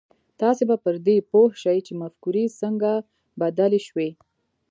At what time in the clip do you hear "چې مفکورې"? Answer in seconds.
1.87-2.45